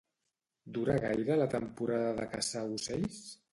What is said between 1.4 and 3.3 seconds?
la temporada de caçar ocells?